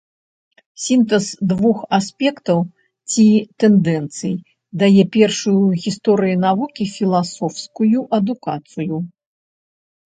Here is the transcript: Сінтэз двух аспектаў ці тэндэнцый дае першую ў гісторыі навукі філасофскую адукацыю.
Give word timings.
Сінтэз 0.85 1.25
двух 1.51 1.77
аспектаў 1.97 2.59
ці 3.11 3.27
тэндэнцый 3.65 4.35
дае 4.81 5.03
першую 5.19 5.57
ў 5.67 5.87
гісторыі 5.87 6.35
навукі 6.49 6.83
філасофскую 6.99 7.97
адукацыю. 8.21 8.95